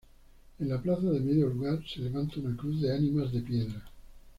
En 0.57 0.67
la 0.67 0.81
plaza 0.81 1.11
de 1.11 1.19
Medio 1.19 1.47
Lugar, 1.47 1.77
se 1.87 1.99
levanta 1.99 2.39
una 2.39 2.57
cruz 2.57 2.81
de 2.81 2.91
ánimas 2.91 3.31
de 3.31 3.41
piedra. 3.41 3.83